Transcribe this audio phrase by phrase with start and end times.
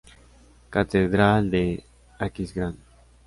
[0.71, 1.85] Catedral de
[2.17, 2.75] Aquisgrán